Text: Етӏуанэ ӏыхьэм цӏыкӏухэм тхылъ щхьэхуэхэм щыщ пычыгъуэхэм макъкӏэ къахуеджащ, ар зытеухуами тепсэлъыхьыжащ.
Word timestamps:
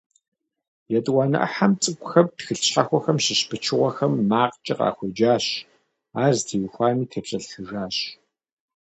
Етӏуанэ 0.97 1.37
ӏыхьэм 1.41 1.71
цӏыкӏухэм 1.81 2.27
тхылъ 2.37 2.61
щхьэхуэхэм 2.65 3.17
щыщ 3.23 3.41
пычыгъуэхэм 3.49 4.13
макъкӏэ 4.29 4.73
къахуеджащ, 4.77 5.45
ар 6.21 6.31
зытеухуами 6.37 7.09
тепсэлъыхьыжащ. 7.11 7.95